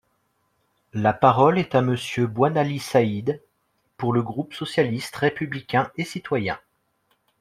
[0.93, 3.39] La parole est à Monsieur Boinali Said,
[3.97, 6.57] pour le groupe socialiste, républicain et citoyen.